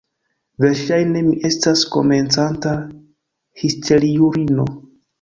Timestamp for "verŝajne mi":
0.63-1.35